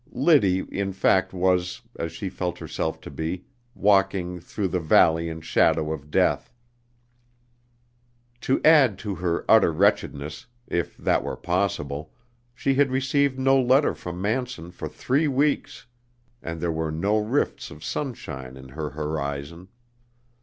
Liddy 0.11 0.61
in 0.71 0.93
fact 0.93 1.31
was, 1.31 1.81
as 1.95 2.11
she 2.11 2.27
felt 2.27 2.57
herself 2.57 2.99
to 3.01 3.11
be, 3.11 3.45
walking 3.75 4.39
"through 4.39 4.69
the 4.69 4.79
valley 4.79 5.29
and 5.29 5.45
shadow 5.45 5.91
of 5.93 6.09
death." 6.09 6.51
To 8.41 8.59
add 8.65 8.97
to 8.97 9.13
her 9.13 9.45
utter 9.47 9.71
wretchedness, 9.71 10.47
if 10.65 10.97
that 10.97 11.23
were 11.23 11.37
possible, 11.37 12.11
she 12.55 12.73
had 12.73 12.89
received 12.89 13.37
no 13.37 13.61
letter 13.61 13.93
from 13.93 14.19
Manson 14.19 14.71
for 14.71 14.89
three 14.89 15.27
weeks, 15.27 15.85
and 16.41 16.59
there 16.59 16.71
were 16.71 16.91
no 16.91 17.19
rifts 17.19 17.69
of 17.69 17.83
sunshine 17.83 18.57
in 18.57 18.69
her 18.69 18.89
horizon. 18.89 19.67